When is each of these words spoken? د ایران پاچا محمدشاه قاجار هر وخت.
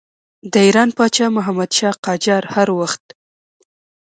د 0.51 0.53
ایران 0.65 0.89
پاچا 0.97 1.25
محمدشاه 1.37 1.95
قاجار 2.05 2.43
هر 2.55 2.67
وخت. 2.79 3.03